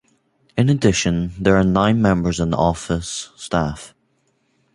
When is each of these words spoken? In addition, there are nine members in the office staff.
In 0.57 0.67
addition, 0.69 1.31
there 1.39 1.55
are 1.57 1.63
nine 1.63 2.01
members 2.01 2.39
in 2.39 2.49
the 2.49 2.57
office 2.57 3.29
staff. 3.35 3.93